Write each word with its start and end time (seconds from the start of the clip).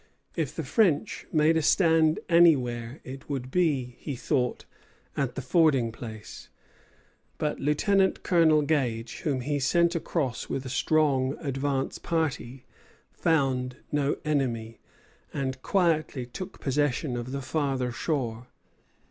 If 0.35 0.55
the 0.55 0.63
French 0.63 1.27
made 1.31 1.55
a 1.57 1.61
stand 1.61 2.19
anywhere, 2.27 2.99
it 3.03 3.29
would 3.29 3.51
be, 3.51 3.97
he 3.99 4.15
thought, 4.15 4.65
at 5.15 5.35
the 5.35 5.43
fording 5.43 5.91
place; 5.91 6.49
but 7.37 7.59
Lieutenant 7.59 8.23
Colonel 8.23 8.63
Gage, 8.63 9.19
whom 9.19 9.41
he 9.41 9.59
sent 9.59 9.93
across 9.93 10.49
with 10.49 10.65
a 10.65 10.69
strong 10.69 11.37
advance 11.39 11.99
party, 11.99 12.65
found 13.11 13.77
no 13.91 14.17
enemy, 14.25 14.79
and 15.35 15.61
quietly 15.61 16.25
took 16.25 16.59
possession 16.59 17.15
of 17.15 17.31
the 17.31 17.43
farther 17.43 17.91
shore. 17.91 18.47